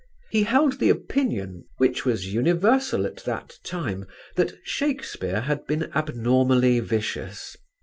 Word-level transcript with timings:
He 0.31 0.45
held 0.45 0.79
the 0.79 0.89
opinion, 0.89 1.65
which 1.77 2.05
was 2.05 2.33
universal 2.33 3.05
at 3.05 3.17
that 3.17 3.59
time, 3.61 4.07
that 4.35 4.55
Shakespeare 4.63 5.41
had 5.41 5.67
been 5.67 5.91
abnormally 5.93 6.79
vicious. 6.79 7.55